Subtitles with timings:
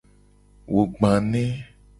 [0.73, 1.43] Wo gba ne.